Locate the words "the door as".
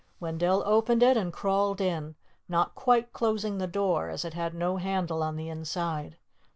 3.59-4.25